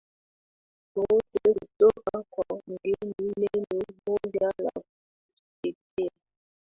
wowote 0.95 1.53
kutoka 1.59 2.23
kwa 2.29 2.61
mgeni 2.67 3.33
Neno 3.39 3.83
moja 4.07 4.51
la 4.63 4.71
kujitetea 4.81 6.17